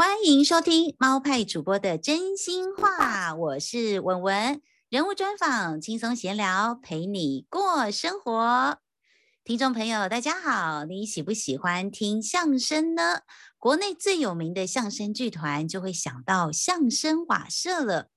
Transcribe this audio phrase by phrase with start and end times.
[0.00, 8.78] 欢迎收听猫派主播的真心话，我是文文，人物专访，轻松闲聊，陪你过生活。
[9.44, 13.20] 听众朋友，大家好，你喜不喜欢听相声呢？
[13.58, 18.08] 国内最有名的相声剧团就会想到相声瓦舍了。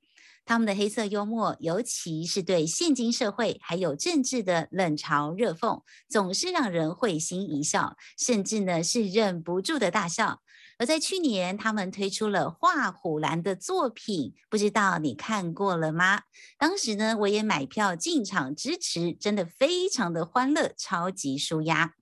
[0.46, 10.40] 他们的黑色幽默，尤其是对现今社会还有政治的冷嘲热讽，总是让人会心一笑，甚至呢是忍不住的大笑。
[10.84, 16.24] 而在去年，他们推出了画虎兰的作品，不知道你看过了吗？
[16.58, 21.94] 当时呢，我也买票进场支持，真的非常的欢乐，超级舒压。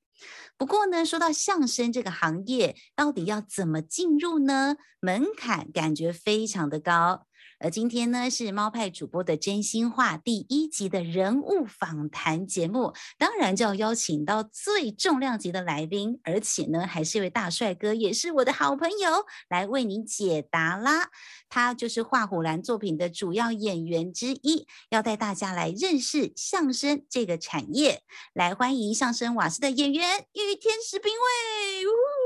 [0.58, 4.77] 不过呢，说到相声这个行业，到底要怎么进入呢？
[5.00, 7.27] 门槛感觉非常的高。
[7.62, 21.12] 而今天呢，是猫派主播的真心话第一集的人物访谈节目，当然就要邀请到最重量级的来宾，而且呢，还是一位大帅哥，也是我的好朋友，来为你解答啦。
[21.50, 28.02] 他就是画虎兰作品的主要演员之一，要带大家来认识相声这个产业。
[28.34, 32.20] 来欢迎相声瓦舍的演员喻天石兵卫。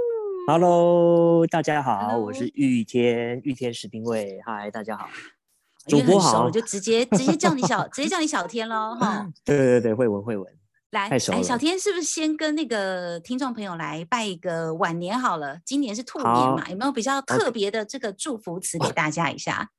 [0.47, 2.23] Hello，大家好，Hello.
[2.23, 4.39] 我是玉天，玉天石兵卫。
[4.45, 5.09] 嗨，大家好，
[5.87, 9.27] 主播好，我就直接直接叫你小，直接叫你小天喽，哈。
[9.43, 10.45] 对 对对，慧文慧文，
[10.91, 11.39] 来，太熟了。
[11.39, 15.57] 来，小天是不是先跟那个听众朋友来拜一个晚年好了？
[15.65, 19.71] 今年是兔年嘛，有没有比较特别的这个祝福词给大家一下.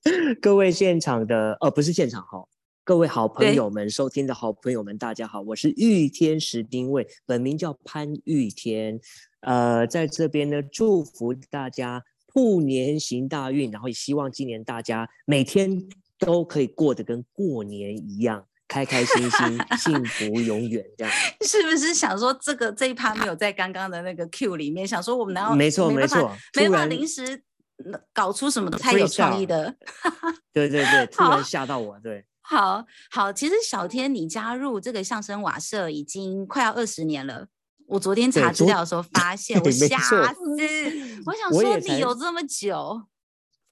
[0.40, 2.42] 各位现场的，呃，不是现场哈。
[2.86, 9.00] 各位好朋友们，收听的好朋友们，大家好，我是玉天石丁卫，本名叫潘玉天，
[9.40, 15.76] 呃，在这边呢，祝福大家兔年行大运，然后也希望今年大家每天
[16.16, 21.12] 都可以过得跟过年一样，开开心心，幸 福永远，这样。
[21.44, 24.86] 是不是想说这个这一趴没有在刚刚的那个 Q 里面？
[24.86, 27.42] 想说我们然后没错没错，没办法临时
[28.12, 29.74] 搞出什么太有创意的，
[30.54, 32.24] 对对对，突然吓到我，对。
[32.48, 37.48] 好好，其实小天，你加入这个相声瓦舍已经快要二十年了。
[37.86, 40.14] 我昨天查资料的时候发 现，我吓死！
[41.26, 43.06] 我想说你有这么久，我，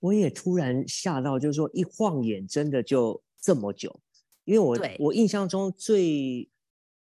[0.00, 4.00] 我也突然吓到，就是说一晃眼真的就这么久。
[4.44, 6.50] 因为我我印象中最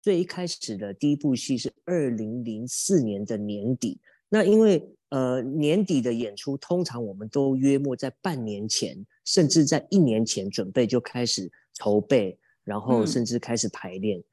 [0.01, 3.99] 最一开始的第一部戏是二零零四年的年底，
[4.29, 4.95] 那因为。
[5.11, 8.95] 呃，年底的演出通常我们都约莫在半年前，
[9.29, 14.23] 甚至在一年前准备就开始筹备，然后甚至开始排练，嗯、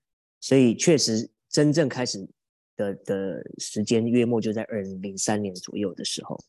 [0.41, 2.27] 所以确实真正开始
[2.77, 6.43] 的的时间约莫就在二零零三年左右的时候。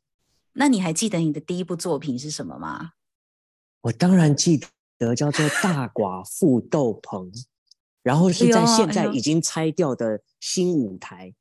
[0.54, 2.92] 那你还记得你的第一部作品是什么吗？
[3.82, 4.62] 我当然记
[4.98, 7.30] 得，叫做《大寡妇斗篷》，
[8.02, 11.36] 然后是在现在已经拆掉的新舞台。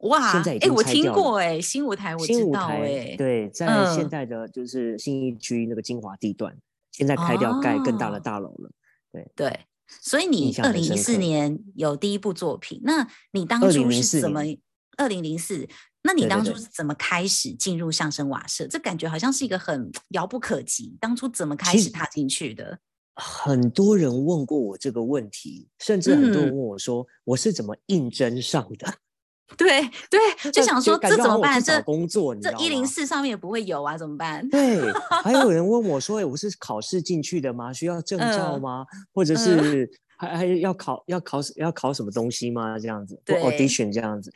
[0.00, 0.74] 哇，现在已经拆掉了。
[0.74, 6.62] 哎，我听过哎，新舞台我知道哎，对，在现在的就是新一区那个精华地段，嗯、
[6.92, 8.70] 现在开掉盖更大的大楼了。
[9.12, 9.60] 对对，
[10.00, 14.42] 所以你二零一四年有第一部作品，那你当初是怎么？
[14.96, 15.66] 二零零四，
[16.02, 18.66] 那你当初是怎么开始进入相声瓦舍？
[18.66, 22.78] 这感觉好像是一个很遥不可及，当初怎么开始踏进去的？
[23.14, 28.94] 很多人问过我这个问题，甚至很多人问我说，我是怎么应征上的？
[29.50, 30.20] 嗯对对，
[30.52, 31.60] 就想说这怎么办？
[31.62, 34.46] 这工作，这一零四上面也不会有啊，怎么办？
[34.48, 34.90] 对，
[35.22, 37.72] 还有人问我说：“哎，我是考试进去的吗？
[37.72, 38.86] 需要证照吗？
[38.92, 42.78] 嗯、或者是还还要考要考要考什么东西吗？
[42.78, 44.32] 这样子，对，audition 这样子。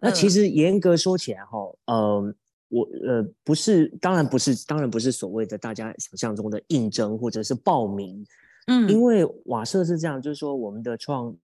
[0.00, 2.34] 那其实严格说起来，哈，呃，
[2.68, 8.26] 我呃不是，当然不是，当然不是所谓的大家想象中的应征或者是报名。
[8.66, 11.34] 嗯，因为瓦舍是这样，就是说我们的创。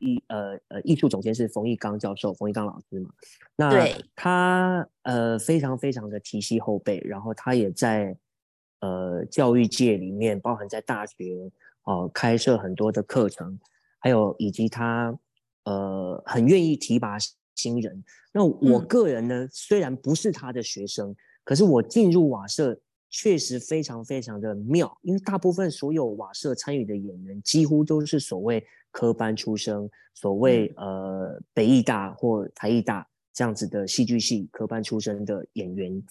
[0.00, 3.10] 艺呃呃，艺术总监是冯玉刚教授，冯玉刚老师嘛。
[3.56, 8.16] 那他呃非常非常的提携后辈，然后他也在
[8.80, 11.50] 呃教育界里面，包含在大学
[11.84, 13.58] 哦、呃、开设很多的课程，
[13.98, 15.18] 还有以及他
[15.64, 17.16] 呃很愿意提拔
[17.54, 18.04] 新人。
[18.32, 21.14] 那我个人呢，嗯、虽然不是他的学生，
[21.44, 22.78] 可是我进入瓦舍
[23.10, 28.64] 确实非常非常的妙，因为大部分所有瓦舍参与的演员几乎都是所谓。
[28.90, 36.02] 科班出身，所谓呃北艺大或台艺大这样子的戏剧系科班出身的演员。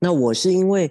[0.00, 0.90] 那我是因为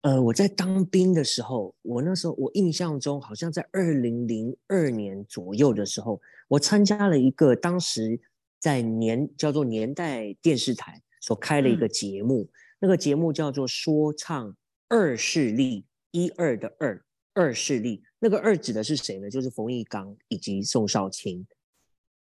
[0.00, 6.18] 呃我在当兵的时候，我那时候我印象中好像在二零零二年左右的时候，
[6.48, 8.18] 我参加了一个当时
[8.58, 12.48] 在年叫做年代电视台所开了一个节目，嗯、
[12.80, 14.56] 那个节目叫做说唱
[14.88, 17.00] 二势力，一二的二，
[17.34, 18.02] 二势力。
[18.18, 19.30] 那个二指的是谁呢？
[19.30, 21.46] 就是冯玉刚以及宋少卿，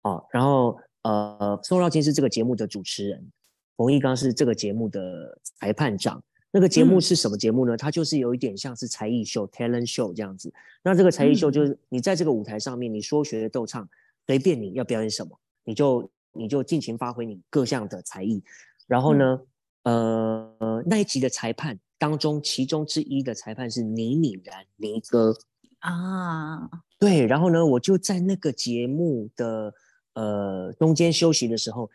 [0.03, 3.31] 哦，然后呃，宋少卿是这个节目的主持人，
[3.75, 6.23] 冯玉刚是这个节目的裁判长。
[6.51, 7.75] 那个节目是什么节目呢？
[7.75, 10.53] 嗯、它就是有一点像是才艺秀 （talent show） 这样子。
[10.81, 13.85] 那这个才艺秀就是你在这个舞台上面，你说学逗唱，
[14.25, 18.41] 随便你要表演什么，你就你就尽情发挥你各项的才艺。
[18.87, 19.47] 然后呢，嗯、
[19.85, 25.33] 呃，那一集的裁判当中，其中之一的裁判是倪敏然，倪哥
[25.79, 26.69] 啊。
[26.99, 29.73] 对，然后呢，我就在那个节目的
[30.13, 31.89] 呃中间休息的时候，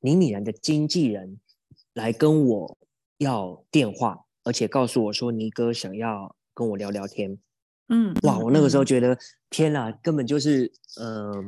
[0.00, 1.38] 倪敏然的经纪人
[1.92, 2.78] 来跟我。
[3.18, 7.38] 要电话，而且告诉我说倪哥想要跟我聊聊天。
[7.88, 9.18] 嗯，哇，我那个时候觉得、嗯、
[9.48, 11.44] 天哪，根本就是嗯、呃，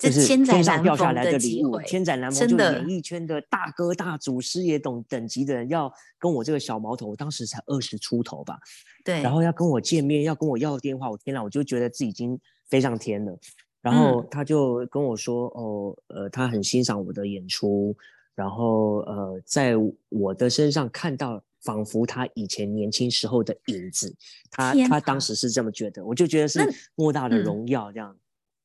[0.00, 8.58] 就是天上掉下来的礼物，千载难逢，就是演艺圈的大哥大祖师爷等等级的人要跟我这个小毛头，我当时才二十出头吧，
[9.04, 12.38] 对，然后要跟我见面，要跟我要电话，我天哪，我就觉得自己已经
[12.68, 13.38] 飞上天了。
[13.82, 17.96] 然后他就跟我说，嗯、哦，呃，他很欣赏我的演出。
[18.34, 19.74] 然后呃，在
[20.08, 24.14] 我的身上看到仿佛他以前年轻时候的影子，
[24.50, 28.10] 他他当时是这么觉得，我就觉得是莫大的荣耀这样。
[28.12, 28.18] 嗯、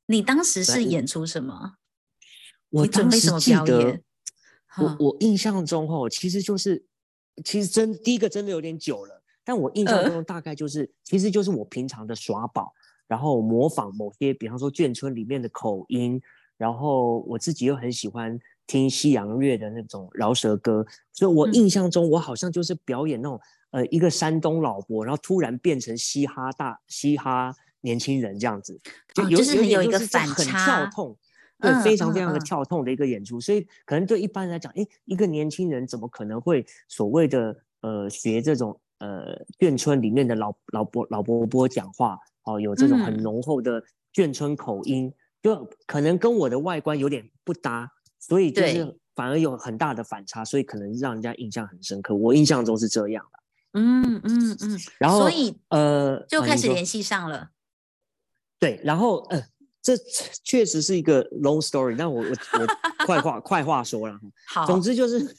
[0.08, 1.76] 你当时是演出什么？
[2.70, 4.00] 我当时记得，
[4.78, 6.86] 我我印象中哦，其实就是
[7.44, 12.74] 其实真第一个真的有点久了，但我印象中大概就是、呃、其实就是我平常的耍宝，
[13.08, 16.22] 然后模仿某些比方说眷村里面的口音，
[16.58, 18.40] 然后我自己又很喜欢。
[18.68, 27.56] 听西洋乐的那种饶舌歌，所以我印象中我好像就是表演那种、嗯、呃一个山东老伯，然后突然变成嘻哈大嘻哈
[27.86, 28.78] 年轻人这样子，
[29.14, 31.18] 就有、哦就是、有一个反差，很跳痛，
[31.62, 43.82] 对，嗯、非常非常的跳痛的一个演出，嗯、所以可能对一般人来讲，哎，一个年轻人怎么可能会所谓的呃学这种呃眷村里面的老老伯老伯伯讲话，哦，有这种很浓厚的
[44.14, 47.90] 眷村口音，嗯、就可能跟我的外观有点不搭。
[48.18, 52.16] 所以就是反而有很大的反差，所以可能让人家印象很深刻。
[52.16, 53.40] 我印象中是这样的。
[53.80, 54.80] 嗯嗯嗯。
[54.98, 57.52] 然后，所以呃，就开始联系上了。
[58.60, 59.42] 对，然后呃，
[59.82, 59.98] 这
[60.44, 61.96] 确实是一个 long story。
[61.96, 62.68] 那我我我
[63.06, 64.20] 快话快话说了。
[64.48, 64.66] 好。
[64.66, 65.36] 总之就是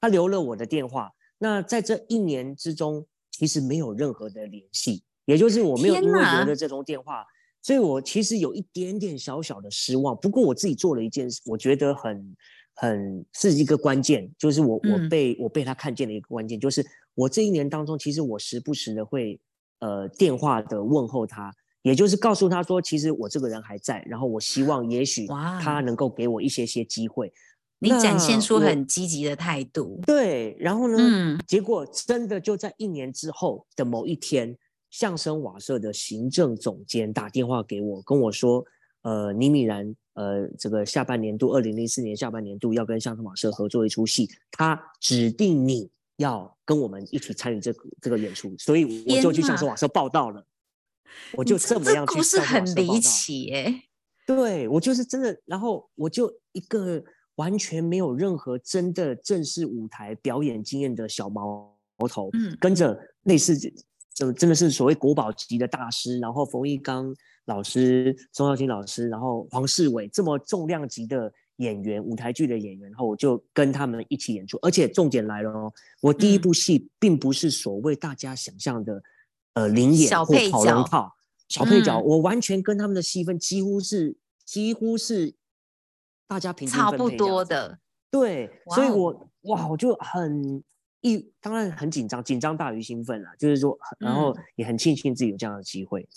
[0.00, 1.10] 他留了我的电话。
[1.38, 7.24] 那在这一年之中，其实没有任何的联系，也就是我没有因为留了这通电话。
[7.60, 12.36] 所以我其实有一点点小小的失望，不过我自己做了一件事，我觉得很
[12.74, 16.84] 很是一个关键，就是我我被、嗯、我被他看见的一个关键，就是
[17.14, 19.40] 我这一年当中，其实我时不时的会
[19.78, 27.32] 呃电话的问候他，也就是告诉他说，其实我这个人还在，然后我希望也许他能够给我一些些机会。
[27.78, 30.00] 你展现出很积极的态度。
[30.06, 34.56] 对，然后呢，嗯、结果真的就在一年之后的某一天。
[34.92, 38.62] 相声瓦舍的行政总监打电话给我，跟我说
[39.00, 45.88] ：“呃，倪敏然，呃，这个下半年度，二零零四年下半年度要跟相声瓦舍合作一出戏，他指定你
[46.18, 50.44] 要跟我们一起参与这个这个演出，所以我就去相声瓦舍报道了。
[51.34, 52.14] 我就这么样去。
[52.14, 53.74] 故事很离奇耶。
[54.26, 57.02] 对，我就是真的，然后我就一个
[57.34, 61.74] 完全没有任何真的正式舞台表演经验的小毛
[62.08, 63.56] 头，嗯，跟着类似。”
[64.14, 67.12] 就真的是所谓国宝级的大师，然后冯玉刚
[67.46, 74.58] 老师、钟少卿老师，然后黄世伟这么重量级的演员，舞台剧的演员，然后我就跟他们一起演出。
[74.60, 75.72] 而且重点来了哦，
[76.02, 79.02] 我第一部戏并不是所谓大家想象的，嗯、
[79.54, 81.14] 呃，临演或跑龙套
[81.48, 85.34] 小配角，小配角，我完全跟他们的戏份几乎是几乎是
[86.26, 87.78] 大家平均差不多的。
[88.10, 90.62] 对，所以我哇，我就很。
[91.04, 93.30] 一当然很紧张，紧张大于兴奋了。
[93.36, 96.08] 就是说，然后也很庆幸自己有这样的机会。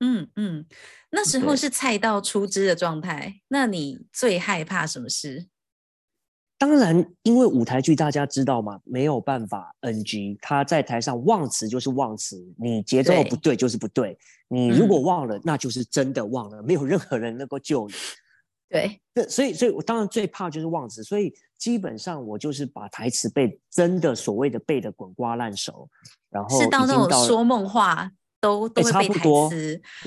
[0.00, 0.66] 嗯嗯，
[1.12, 3.42] 那时候是菜到出汁的状态。
[3.46, 5.46] 那你最害怕什么事？
[6.56, 8.80] 当然，因为舞台剧大家知道吗？
[8.84, 10.38] 没有办法 NG。
[10.40, 14.12] 他在台上忘词就是忘词，你节奏不对就是不对。
[14.12, 14.18] 对
[14.48, 17.94] 你如果忘了，嗯、那就是真的忘了，没有任何人能够救你。
[18.70, 25.88] 对，对，所以，所以我当然最怕就是忘词，所以基本上我就是把台词背真的所谓的背的滚瓜烂熟，
[26.30, 29.50] 然后是到那种说梦话都都会背台词，差不多，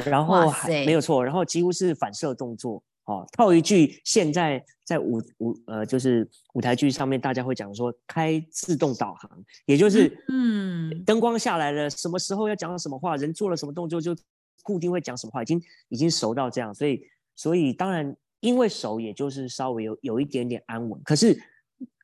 [0.06, 9.30] 然后还没有错，然后几乎是反射动作，哦，套一句现在在舞舞呃就是舞台剧上面大家会讲说开自动导航，
[9.66, 14.16] 也就是嗯灯光下来了，什么时候要讲什么话，人做了什么动作就
[14.62, 17.04] 固定会讲什么话，已经已经熟到这样，所以
[17.36, 18.16] 所以当然。
[18.40, 21.02] 因为熟，也就是稍微有有一点点安稳。
[21.04, 21.36] 可是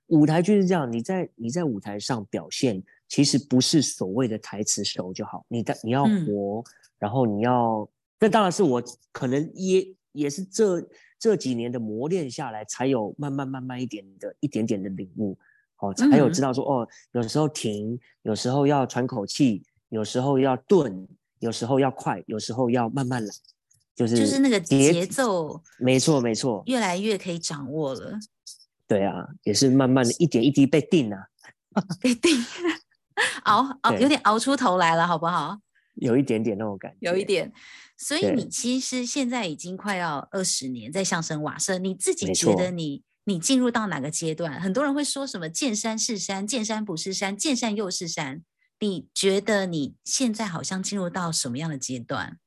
[0.07, 6.63] 舞台剧是这样，你在你在舞台上表现，其实不是所谓的台词熟就好，你的你要活，嗯、
[6.97, 7.87] 然后你要，
[8.19, 10.81] 这当然是我可能也也是这
[11.19, 15.37] 这几年的磨练下来，才有慢慢慢慢一点的一点点的领悟。
[15.79, 21.05] 哦，才有知道说哦，有时候停，有时候要喘口气，有时候要顿，
[21.39, 23.33] 有时候要快，有时候要慢慢来，
[23.93, 28.17] 就是就是那个节奏，没错没错，越来越可以掌握了。
[28.87, 31.17] 对啊，也是慢慢的一点一滴被定了，
[31.99, 32.31] 被定，
[33.43, 35.59] 熬熬有点熬出头来了，好不好？
[35.95, 37.51] 有一点点那种感觉，有一点。
[38.03, 44.59] 所以你其实现在已经快要二十年在相声瓦舍，你自己觉得你你进入到哪个阶段？
[44.59, 48.43] 很多人会说什么“见山是山，见山不是山，见山又是山”。
[48.81, 52.37] 你觉得你现在好像进入到什么样的阶段？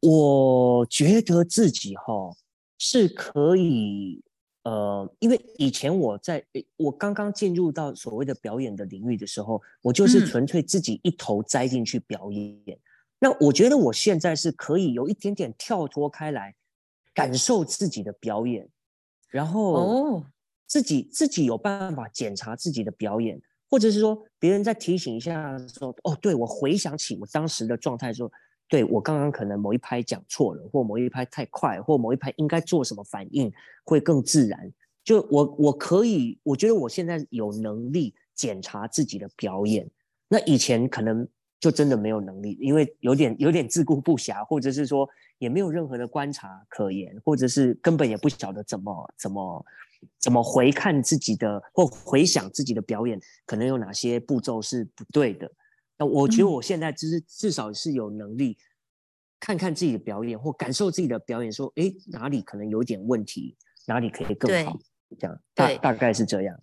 [0.00, 2.36] 我觉得自己哈
[2.76, 4.22] 是可以，
[4.64, 6.44] 呃，因为以前我在
[6.76, 12.52] 我刚刚进入到所谓的表演的领域的时候，我就是纯粹自己一头栽进去表演。
[12.66, 12.78] 嗯
[13.22, 16.54] 那我觉得我现在是可以有一点点跳脱开来，
[17.12, 18.66] 感受自己的表演，
[19.28, 20.24] 然后
[20.66, 21.12] 自己、oh.
[21.12, 28.32] 自己有办法检查自己的表演，或者是说别人再提醒一下说，哦，对，我回想起我当时的状态说，
[28.66, 33.52] 对，我刚刚可能某一拍讲错了，或某一拍太快，或某一拍应该做什么反应
[33.84, 34.72] 会更自然。
[35.04, 39.86] 就我我可以，我觉得我现在有能力检查自己的表演。
[40.26, 41.28] 那以前可能。
[41.60, 45.06] 就真的没有能力，因为有点有点自顾不暇，或者是说
[45.38, 49.66] 也没有任何的观察可言，或者是根本也不晓得怎么怎么
[50.18, 55.52] 怎么回看自己的或回想自己的表演，可能有哪些步骤是不对的。
[55.98, 58.56] 那我觉得我现在就是至少是有能力
[59.38, 63.54] 看看自己的表演，或感受自己的表演，说，诶，哪里可能有点问题，
[63.86, 64.78] 哪里可以更好，
[65.18, 66.58] 这样大大概是这样。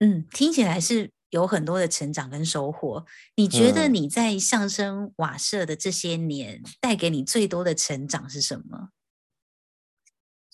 [0.00, 1.10] 嗯，听起来是。
[1.32, 3.04] 有很多的成长跟收获，
[3.36, 8.90] 你觉得你在相声瓦舍的这些年带给你最多的成长是什么？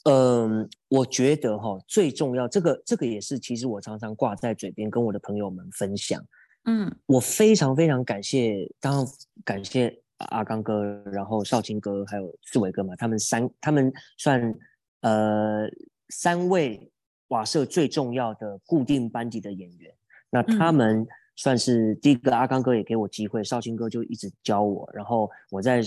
[0.05, 6.25] 嗯，我觉得哈，最重要，这个这个也是，其实我常常挂在嘴边跟我的朋友们分享。
[6.65, 9.07] 嗯，我非常非常感谢，当然
[9.45, 14.55] 感谢阿刚哥，然后少卿哥，还有四维哥嘛，他们三，他们算
[15.01, 15.69] 呃
[16.11, 16.89] 三位
[17.29, 19.93] 瓦舍最重要的固定班底的演员。
[20.31, 21.07] 那他们
[21.37, 25.81] 算是第一个，阿刚哥也给我机会，少卿哥就一直教我，然后我在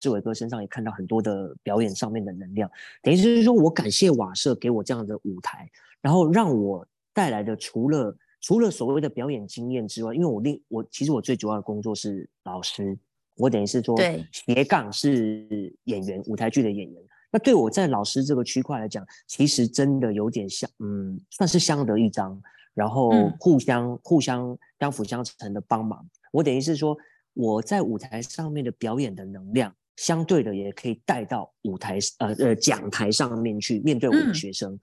[0.00, 2.70] 志伟哥身上也看到很多的表演上面的能量。
[3.02, 5.70] 等于就是说我感谢瓦舍给我这样的舞台，
[6.00, 12.98] 然后让我带来的除了除了所谓的表演经验之外，因为我另我其实我最主要的工作是老师，
[13.36, 13.96] 我等于是说
[14.32, 17.02] 斜杠是演员，舞台剧的演员。
[17.30, 22.40] 那对我在老师这个区块来讲，其实真的有点像，嗯，算是相得益彰。
[22.74, 26.96] 然后互相、嗯、互相相辅相成的帮忙，我等于是说
[27.32, 34.74] 我在舞台上面的表演的能量，相对的也可以带到舞台呃呃讲台上面去面对我的学生。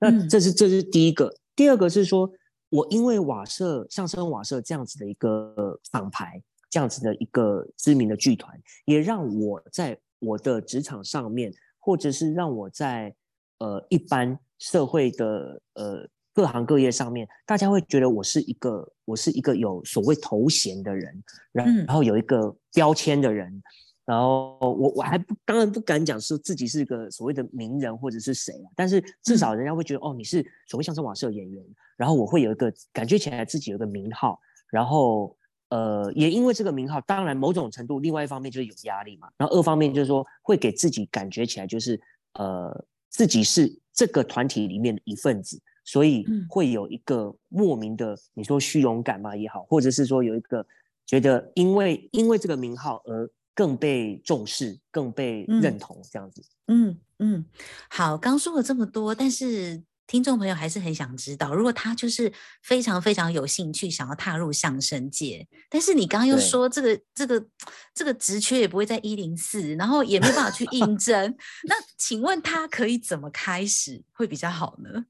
[0.00, 2.28] 嗯、那这是这是第一个，第二个是说
[2.68, 8.52] 我因为瓦舍相声瓦舍这样子的一个厂牌，这样子的一个知名的剧团，
[8.86, 13.14] 也让我在我的职场上面，或者是让我在
[13.58, 16.08] 呃一般社会的呃。
[16.36, 23.62] 各行各业上面，大家会觉得我是一个，我是一个有所谓头衔的人，然后有一个标签的人，嗯、
[24.04, 31.64] 然后我我还不当然不敢讲说自己是一个所谓的名人或者是谁，但是至少人家会觉得、嗯、哦，你是所谓相声瓦舍演员，
[31.96, 34.38] 然后我会有一个感觉起来自己有一个名号，
[34.70, 35.34] 然后
[35.70, 41.98] 呃，也因为这个名号，当然某种程度，另外一方面就是有压力嘛，然后二方面就是说会给自己感觉起来就是
[42.34, 45.58] 呃自己是这个团体里面的一份子。
[45.86, 50.66] 所以会有一个莫名的，你说虚荣感嘛也好，或者是说有一个
[51.06, 56.42] 觉得因为因为这个名号而更被重视、更被认同这样子。
[56.66, 57.46] 嗯嗯，
[57.88, 67.46] 好，刚说了这么多，但是听众朋友还是很想知道，如果他就是非常非常有兴趣想要踏入相声界，但是你刚刚又说这个这个
[67.94, 71.34] 这个职缺也不会在一零四，然后也没办法去应 征，
[71.68, 75.06] 那请问他可以怎么开始会比较好呢？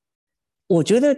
[0.68, 1.16] 我觉得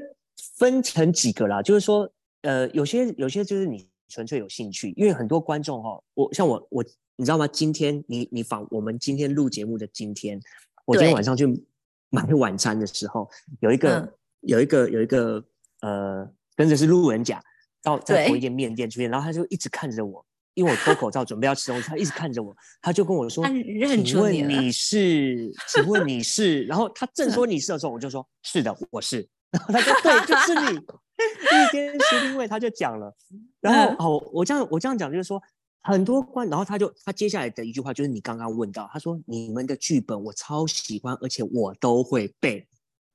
[0.56, 2.10] 分成几个啦，就是说，
[2.42, 6.84] 呃，有些有些就是你纯粹有兴趣，因为很多观众哈、哦，我像我我，
[7.16, 7.46] 你知道吗？
[7.48, 10.40] 今天你你访我们今天录节目的今天，
[10.84, 11.46] 我今天晚上去
[12.10, 13.28] 买晚餐的时候，
[13.60, 14.12] 有一个、嗯、
[14.42, 15.42] 有一个有一个
[15.80, 17.42] 呃，跟着是路人甲
[17.82, 20.24] 到在同一间面店出现，然后他就一直看着我，
[20.54, 25.50] 因为我脱口罩准备要吃东西，他一直看着我，他就跟我说：“认请问你是？
[25.68, 33.14] 请问你是？”然后他正说你是的时候，我就说：“是的，我是。”然后他就对，就是你，一天徐定位他就讲了，
[33.60, 35.42] 然后哦，我这样我这样讲就是说
[35.82, 42.66] 很多关，然后他就他接下来的一句话就是你刚刚问到，他说你们的剧本我超喜欢，而且我都会背，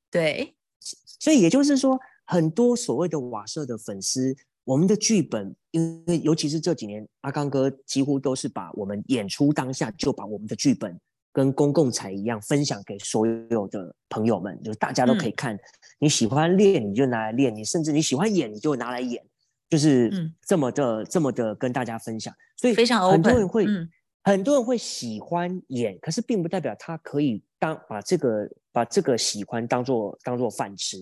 [0.10, 11.00] 对，所以也就是说很多所谓的瓦舍的粉丝，我们的剧本，因为尤其是这几年，阿刚哥几乎都是把我们演出当下就把我们的剧本
[11.32, 15.58] 跟公共财一样分享给所有的朋友们，就是大家都可以看。
[16.04, 19.24] 嗯、你喜欢练你就拿来练，你甚至你喜欢演你就拿来演，
[19.70, 22.34] 就是这么的、嗯、这么的跟大家分享。
[22.58, 23.90] 所以非常很多人会、嗯、
[24.24, 30.98] 很多人会喜欢演，可是并不代表他可以当把这个把这个喜欢当做当做饭吃。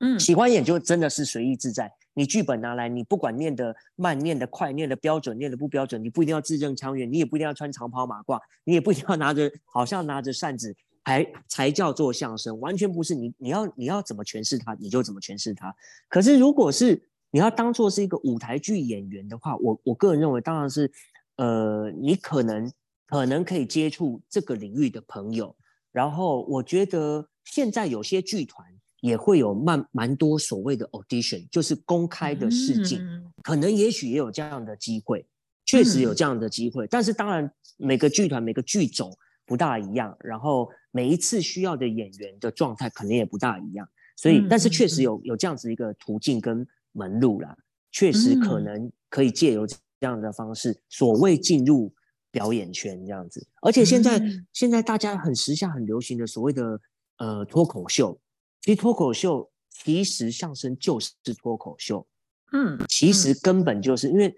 [0.00, 1.90] 嗯，喜欢演就真的是随意自在。
[2.16, 13.14] 你剧本拿来，你不管念的慢、念的快、念的标准、念的不标准，你不一定要字正腔圆，你也不一定要穿长袍马褂，你也不一定要拿着好像拿着扇子，还才叫做相声，完全不是。
[13.14, 15.72] 你你要你要怎么诠释它，你就怎么诠释它。
[16.08, 20.90] 可是如果是你要当做是一个舞台剧演员的话，我我个人认为，当然是，
[21.36, 22.72] 呃，你可能
[23.06, 25.54] 可能可以接触这个领域的朋友，
[25.92, 28.66] 然后我觉得现在有些剧团。
[29.00, 35.26] 也会有蛮蛮多所谓的 audition，就是公开的试镜，嗯、可能也许也有这样的机会，
[35.66, 36.86] 确实有这样的机会。
[36.86, 39.14] 嗯、但是当然，每个剧团每个剧种
[39.46, 47.56] 不大一样，然后每一次需要的演员的状态可能也不大一样，所以，嗯、但是确实有有这样子一个途径跟门路啦，
[47.90, 51.92] 确实可能可以借由这样的方式，所谓进入
[52.30, 53.46] 表演圈这样子。
[53.62, 56.80] 而且现在、嗯、现在大家很时下很流行的所谓的
[57.18, 58.20] 呃脱口秀。
[58.60, 62.06] 其实脱口秀，其实相声就是脱口秀，
[62.52, 64.34] 嗯，其实根本就是因为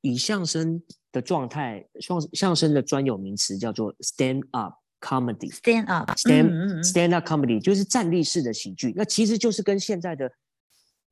[0.00, 0.82] 以相声
[1.16, 10.30] 的状态，相相声的专有名词叫做 stand up comedy，stand up，stand stand up comedy 就是站立式的喜剧，那其实就是跟现在的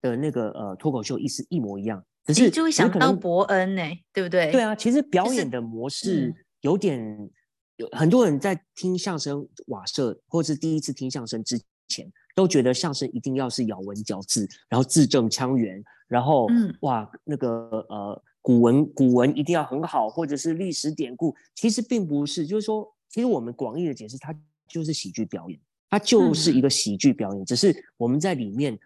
[0.03, 3.83] 的那个呃脱口秀意思一模一样，只是就会想到伯恩呢，
[4.13, 4.53] 对不对？
[4.53, 7.31] 对啊，其实表演的模式有点
[7.77, 11.59] 有很多人在听相声瓦舍，或是第一次听相声之
[11.89, 12.13] 前。
[12.37, 28.79] 都觉得相声一定要是咬文嚼字，然后字正腔圆，然后、嗯、哇，那个呃古文古文一定要很好，或者是历史典故，其实并不是，就是说，其实我们广义的解释，它就是喜剧表演，它就是一个喜剧表演，嗯、只是我们在里面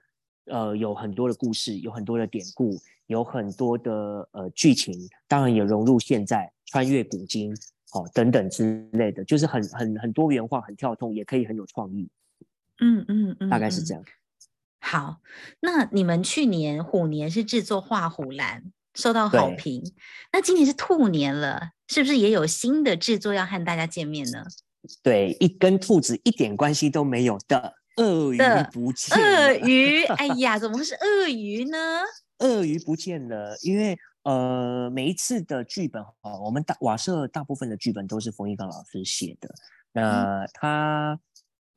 [0.45, 2.79] 呃有很多的故事，有很多的典故，
[3.09, 4.95] 有很多的呃剧情，
[5.27, 7.53] 当然也融入现在，穿越古今，
[7.95, 12.09] 哦等等之类的，就是很很很多元化，很跳动，也可以很有创意。
[12.79, 14.05] 嗯嗯嗯，大概是这样。
[14.79, 15.21] 好，
[15.59, 19.83] 那你们去年虎年是制作画虎蓝，受到好评。
[20.33, 24.45] 那今年是兔年了，是不是也有新的制作要和大家见面呢？
[25.03, 28.39] 对，一跟兔子一点关系都没有的鳄鱼
[28.73, 29.25] 不见了。
[29.25, 31.79] 鳄鱼，哎 呀，怎么会是鳄鱼呢？
[32.39, 39.49] 鳄鱼不见了，因为呃，每一次的剧本啊，我们大瓦舍大部分的剧本都是冯一刚老师写的，
[39.93, 41.13] 那他。
[41.13, 41.21] 嗯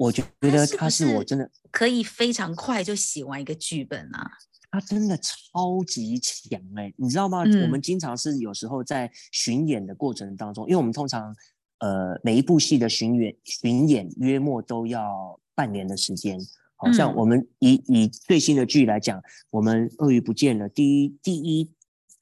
[0.02, 4.32] 我觉得他是我真的可以非常快就写完一个剧本啊！
[4.72, 7.44] 他真的超级强哎、欸，你知道吗？
[7.44, 11.36] 嗯、我们经常是有时候在巡演的过程当中，因为我们通常
[11.80, 16.40] 呃每一部戏的巡演巡演约莫都要半年的时间。
[16.78, 21.70] 好像我们以以最新的剧来讲，我们鳄鱼不见了，第一第一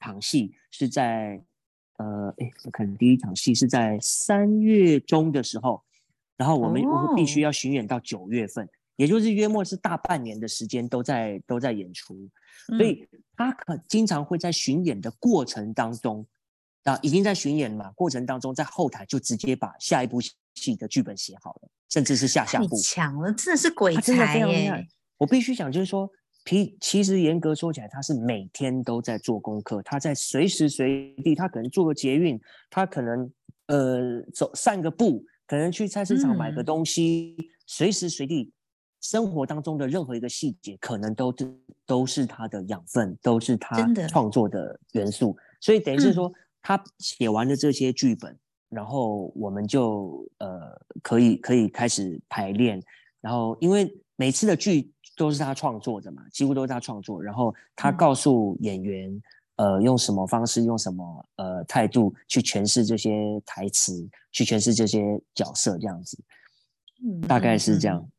[0.00, 1.42] 场戏是在
[1.96, 5.82] 呃哎，可能第一场戏是在三月中的时候。
[6.36, 6.82] 然后我们
[7.14, 8.74] 必须要巡演到九月份，oh.
[9.00, 12.28] 也就是约莫是大半年的时间都在都在演出，
[12.68, 16.26] 嗯、所以他可经常会在巡演的过程当中，
[16.84, 20.20] 啊，已经在巡演嘛，过程当中在后台就直接把下一部
[20.54, 22.76] 戏的剧本写好了，甚至是下下部。
[22.76, 24.86] 强了，真的是鬼才耶！
[25.16, 26.06] 我必须讲，就是说，
[26.44, 33.32] 其其实严格说起来，他是每天都在做功课，他在随时随地，他可能做个捷运，他可能
[33.68, 35.24] 呃走散个步。
[35.46, 38.52] 可能去菜市场买个东西，嗯、随时随地
[39.00, 41.34] 生活当中的任何一个细节，可能都
[41.86, 45.36] 都是他的养分，都是他创作的元素。
[45.60, 52.82] 所以等于是说，嗯、他写完了这些剧本，然后我们就呃可以可以开始排练。
[53.20, 57.22] 然后因为每次的剧都是他创作的嘛，几乎都是他创作。
[57.22, 59.10] 然后他告诉演员。
[59.10, 59.22] 嗯
[59.60, 66.18] 呃，用什么方式，用什么呃态度去诠释这些台词，去诠释这些角色，这样子，
[67.04, 67.98] 嗯，大概是这样。
[67.98, 68.10] 嗯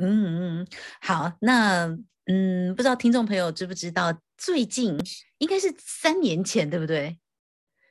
[0.00, 0.66] 嗯嗯，
[1.00, 1.86] 好，那
[2.26, 4.98] 嗯，不知道听众朋友知不知道，最近
[5.38, 7.18] 应该是三年前，对不对？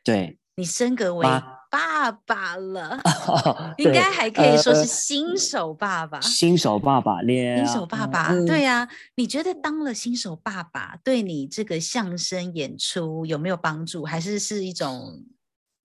[0.04, 1.26] 对，你升格为。
[1.72, 6.18] 爸爸了， 哦、应该还可以说是新手爸爸。
[6.18, 8.90] 呃、新手爸爸练，新手爸爸， 嗯、对呀、啊。
[9.14, 15.24] 你觉得当了新手爸爸，对你这个相声演出有没有帮助，还是是一种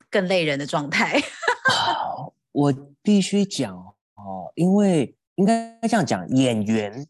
[0.09, 1.21] 更累人的状态？
[1.69, 3.77] 哦、我必须讲
[4.17, 7.07] 哦，因为应该这样讲，演员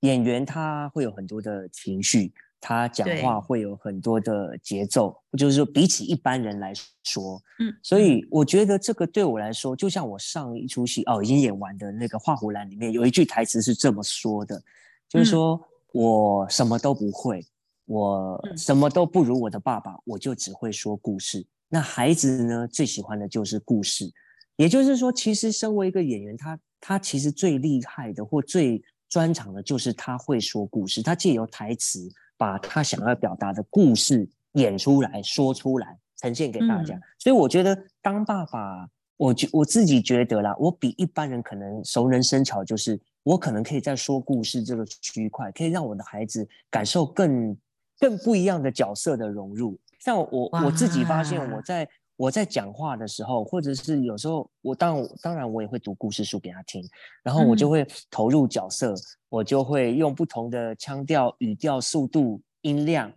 [0.00, 14.62] 演员他会有很多的情绪，他讲话会有很多的节奏，就是说比起一般人来说，嗯，所以我觉得这个对我来说，就像我上一出戏哦，已经演完的那个《画虎兰》里面有一句台词是这么说的，
[15.08, 15.60] 就是说、嗯、
[15.92, 17.44] 我什么都不会，
[17.86, 21.44] 我什么都不如我的爸爸，我就只会说故事。
[21.68, 24.12] 那孩子呢，最喜欢的就是故事。
[24.56, 31.02] 也就是说，其实身为一个演员，他他其实最厉害的或最专长的，就是他会说故事。
[31.02, 36.94] 他借由台词，把他想要表达的故事演出来说出来，呈现给大家。
[36.94, 47.56] 嗯、所以我觉得当爸爸，我觉我自己觉得啦，我比一般人可能熟能生巧，就是我可能可以在说故事这个区块，可以让我的孩子感受更
[47.98, 49.76] 更不一样的角色的融入。
[49.98, 51.88] 像我我自己发现我在。
[52.16, 56.82] 我在讲话的时候，或者是有时候，我当当然我也会读故事书给他听，
[57.22, 58.96] 然后我就会投入角色，嗯、
[59.28, 63.12] 我就会用不同的腔调、语调、速度、音量，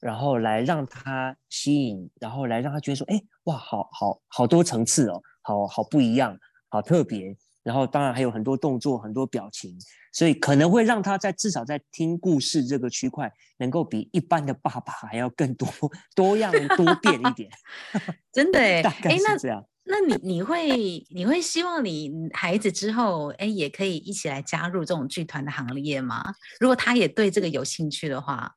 [0.00, 6.36] 然后来让他吸引，然后来让他觉得说，哎，哇，好好好多层次哦，好好不一样，
[6.68, 7.36] 好特别。
[7.62, 9.76] 然后当然还有很多动作、很多表情，
[10.12, 15.68] 所以可能会让他在至少在听故事这个区块，能够比一般的爸爸还要更多
[16.14, 17.50] 多样多变一点。
[18.32, 19.64] 真的哎，大概是这样。
[19.84, 26.22] 那，那你你会你会希望你孩子之后哎也可以一起来加入这种剧团的行列吗？
[26.60, 28.56] 如果他也对这个有兴趣的话，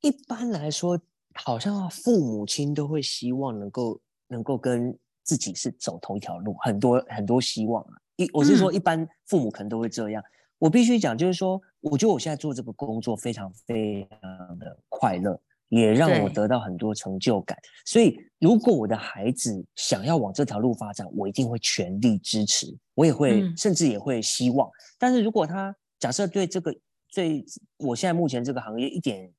[0.00, 1.00] 一般来说，
[1.34, 7.92] 好像父母亲都会希望能够能够跟自己是走同一条路，很多很多希望啊。
[8.18, 10.20] 一我是说，一般父母可能都会这样。
[10.20, 17.56] 嗯、我必须讲，就是说，我觉得我现在做这个工作非常非常的快乐，也让我得到很多成就感。
[17.86, 24.68] 所以，如果我的孩子想要往这条路发展，我一定会全力支持，我也会、嗯、甚至也会希望。
[24.98, 26.74] 但是如果他假设对这个
[27.14, 27.44] 对
[27.76, 29.32] 我现在目前这个行业一点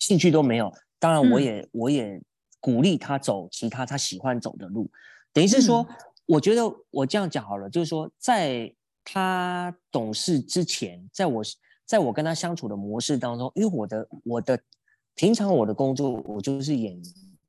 [0.00, 2.20] 兴趣都没有，当然我也、嗯、我也
[2.58, 4.90] 鼓励他走其他他喜欢走的路，
[5.32, 5.86] 等于是说。
[6.26, 8.72] 嗯我觉得我这样讲好了，就是说，在
[9.04, 11.42] 他懂事之前，在我
[11.84, 14.58] 在我跟他相处的模式当中，因为我的我的
[15.14, 16.98] 平常我的工作我就是演，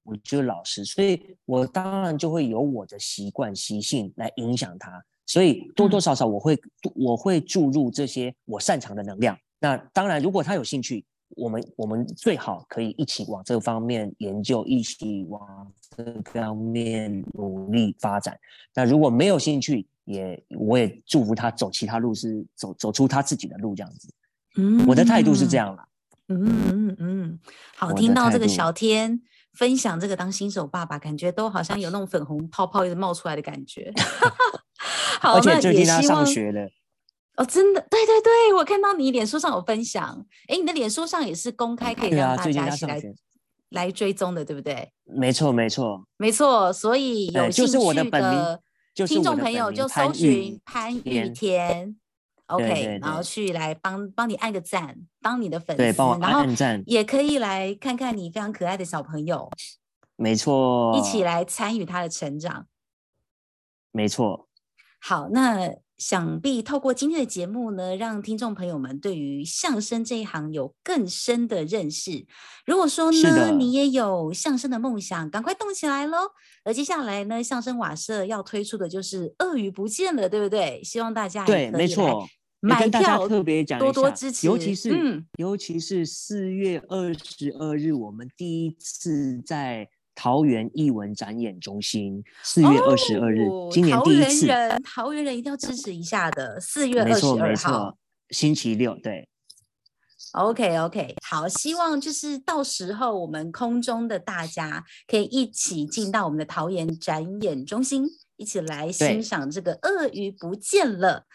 [0.03, 6.59] 我就是老师，所以我当然就会有我的习惯习性来影响他，所以多多少少我会
[6.95, 9.37] 我会注入这些我擅长的能量。
[9.59, 11.05] 那当然，如果他有兴趣。
[11.29, 18.37] 我们我们最好可以一起往这方面研究，一起往这方面努力发展。
[18.73, 24.13] 那如果没有兴趣，也我也祝福他走其他路，是走走出他自己的路这样子。
[24.57, 25.87] 嗯，我的态度是这样啦。
[26.27, 27.39] 嗯嗯嗯，
[27.75, 29.21] 好，听到这个小天
[29.53, 33.91] 分享这个当新手爸爸，感觉都好像有那种粉红泡泡一直冒出来的感觉。
[35.19, 36.69] 好，而且最近他上学了。
[37.37, 43.01] 哦，真的，对对对，我看到你脸书上有分享，哎，你的脸书上也是公开，可以让大家一起来
[43.69, 44.89] 来追踪的，对不对？
[45.03, 46.71] 没错，没错，没错。
[46.71, 48.61] 所以有兴趣的
[49.05, 51.97] 听众朋友就搜寻潘玉田
[52.45, 59.51] ，OK，然后去来帮帮你按个赞，当你的粉丝，对，帮我按赞，也可以来看看你非常可爱的小朋友，
[60.15, 62.67] 没错，一起来参与他的成长，
[63.91, 64.47] 没错。
[65.01, 65.75] 好，那。
[65.97, 72.25] 想必透过今天的节目呢，让听众朋友们对于相声这一行有更深的认识。
[72.65, 76.17] 如果说呢，你也有相声的梦想，赶快动起来喽！
[76.63, 80.81] 而接下来呢，相声瓦舍要推出的就是《鳄鱼不见了》，对不对？
[80.83, 82.27] 希望大家对，没错，
[82.59, 89.87] 买票特别讲，多多支持，尤其是、嗯、尤其是四月二十二日，我们第一次在。
[90.15, 94.47] 桃园艺文展演中心，四月二十二日，哦，今年第一次。
[94.47, 96.59] 桃园人，桃园人一定要支持一下的。
[96.59, 97.97] 四月二十二号，
[98.29, 99.27] 星期六，对。
[100.31, 111.25] OK OK，好，希望就是到时候我们空中的大家可以一起进到我们的桃园展演中心，一起来欣赏这个鳄鱼不见了。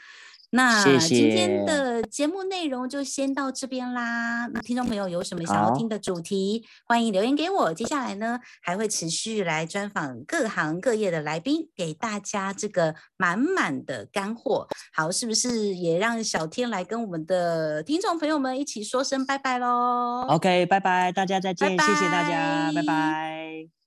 [0.52, 4.46] 那今天的节目内容就先到这边啦。
[4.52, 7.72] 那听众朋友有什么想要听的主题，欢迎留言给我。
[7.72, 14.66] 接下来呢，还会持续来专访各行各业的来宾，给大家这个满满的干货。
[14.92, 23.79] 好，是不是也让小天来跟我们的听众朋友们一起说声拜拜喽？OK，拜拜，大家再见，谢谢大家，拜拜。